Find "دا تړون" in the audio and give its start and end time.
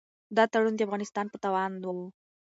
0.35-0.73